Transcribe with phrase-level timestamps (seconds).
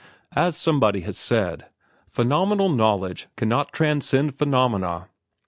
[0.35, 1.67] As somebody has said,
[2.07, 5.09] phenomenal knowledge cannot transcend phenomena.